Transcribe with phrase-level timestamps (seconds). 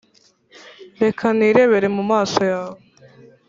[1.03, 2.79] reka nirebere mu maso yawe,